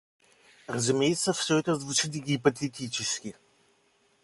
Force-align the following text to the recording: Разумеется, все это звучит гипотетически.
Разумеется, 0.67 1.31
все 1.31 1.59
это 1.59 1.75
звучит 1.75 2.09
гипотетически. 2.09 3.35